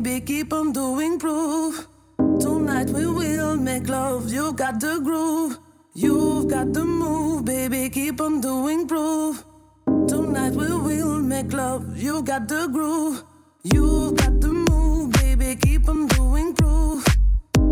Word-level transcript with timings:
baby, 0.00 0.20
keep 0.20 0.52
on 0.52 0.72
doing 0.72 1.18
proof. 1.18 1.88
Tonight 2.38 2.88
we 2.90 3.06
will 3.06 3.56
make 3.56 3.88
love, 3.88 4.32
you 4.32 4.52
got 4.52 4.78
the 4.78 5.00
groove. 5.02 5.58
You've 5.92 6.48
got 6.48 6.72
the 6.72 6.84
move, 6.84 7.44
baby, 7.44 7.90
keep 7.90 8.20
on 8.20 8.40
doing 8.40 8.86
proof. 8.86 9.44
Tonight 10.06 10.52
we 10.52 10.68
will 10.68 11.20
make 11.20 11.52
love, 11.52 11.96
you 11.96 12.22
got 12.22 12.46
the 12.46 12.68
groove. 12.68 13.24
You've 13.64 14.16
got 14.16 14.40
the 14.40 14.52
move, 14.70 15.12
baby, 15.12 15.56
keep 15.56 15.88
on 15.88 16.06
doing 16.06 16.54
proof. 16.54 17.04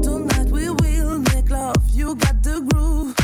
Tonight 0.02 0.50
we 0.50 0.68
will 0.70 1.18
make 1.18 1.48
love, 1.48 1.88
you 1.90 2.16
got 2.16 2.42
the 2.42 2.60
groove. 2.60 3.15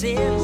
Believe 0.00 0.37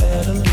better. 0.00 0.49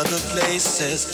other 0.00 0.18
places. 0.32 1.04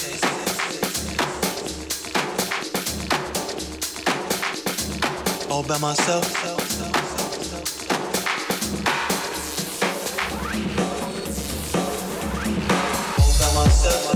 All 5.51 5.65
by 5.65 5.79
myself. 5.79 6.25
All 13.19 13.33
by 13.41 13.65
myself. 13.65 14.16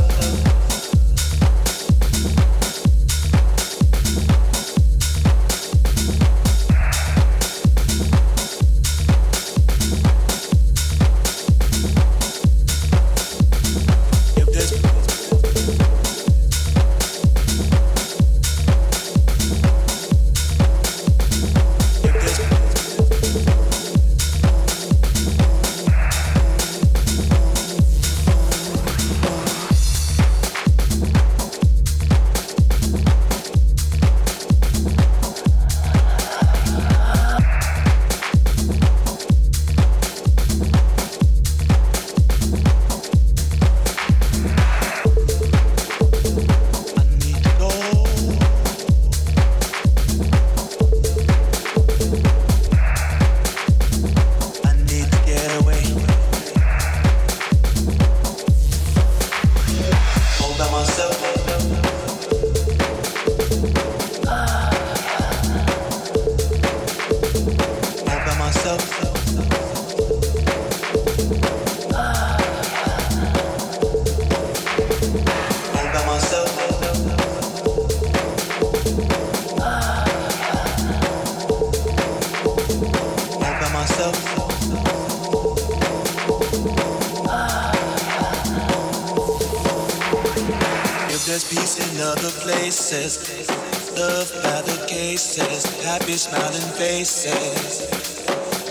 places, 92.91 93.49
love 93.97 94.33
by 94.43 94.63
the 94.63 94.85
cases, 94.89 95.63
happy 95.85 96.15
smiling 96.15 96.71
faces, 96.75 97.87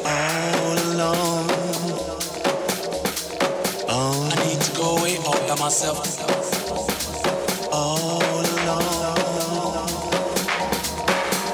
all 0.04 0.78
alone. 0.92 1.48
I 3.88 4.46
need 4.46 4.60
to 4.60 4.72
go 4.76 4.98
away 4.98 5.16
all 5.26 5.40
by 5.48 5.56
myself. 5.56 6.04
All 7.72 8.44
alone. 8.60 9.88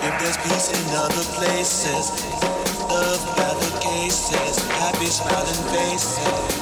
If 0.02 0.14
there's 0.20 0.38
peace 0.38 0.70
in 0.74 0.90
other 0.98 1.26
places, 1.38 2.10
love 2.90 3.22
by 3.38 3.54
the 3.62 3.80
cases, 3.80 4.58
happy 4.70 5.06
smiling 5.06 5.62
faces. 5.70 6.56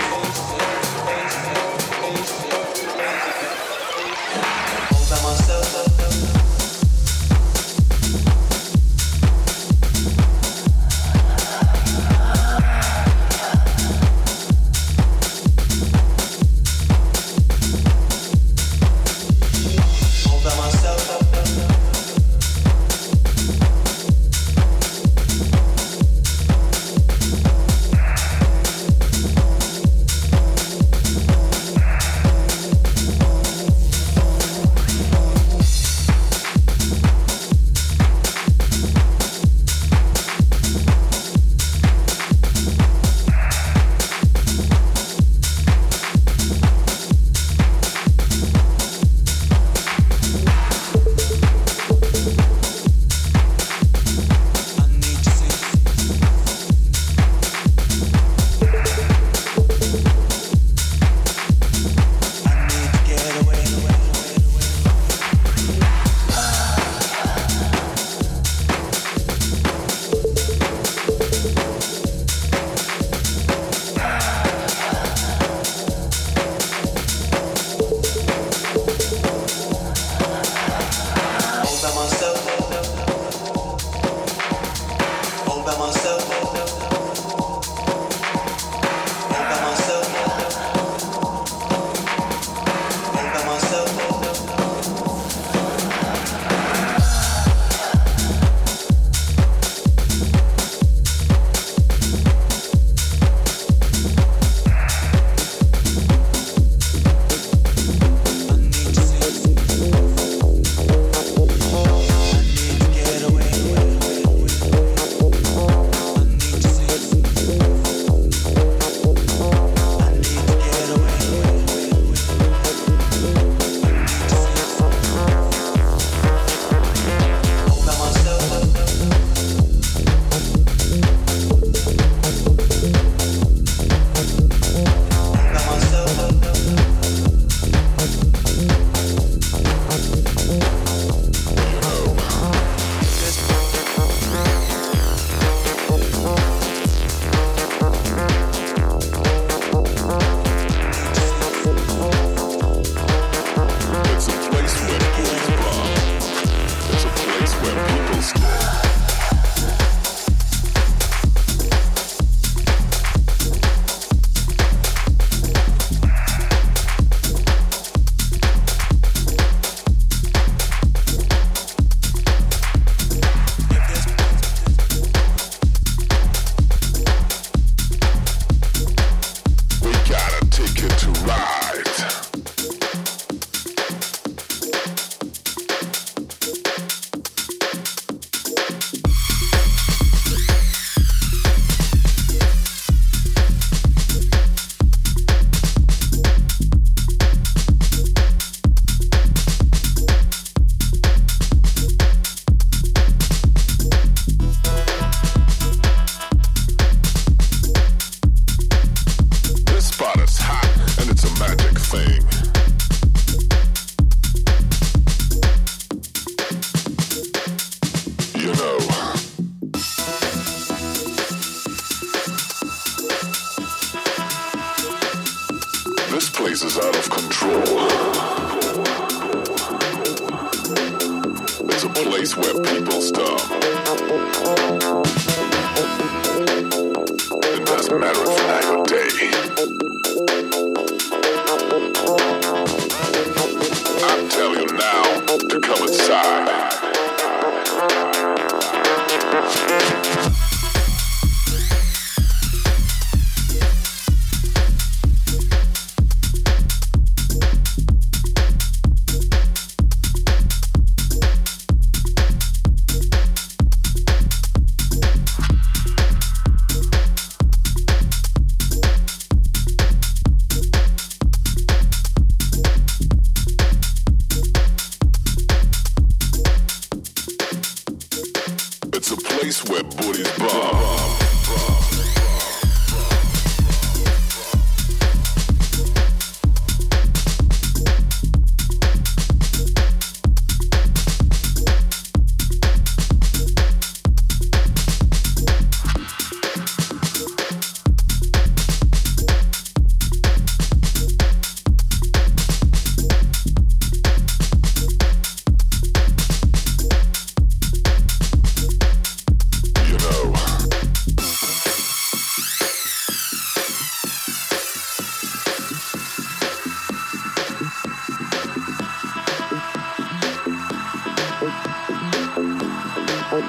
This 323.34 323.42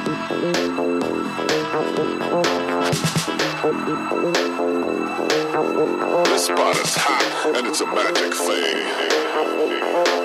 spot 6.46 6.76
is 6.76 6.94
hot 6.96 7.54
and 7.54 7.66
it's 7.66 7.82
a 7.82 7.86
magic 7.86 8.32
thing. 8.32 10.23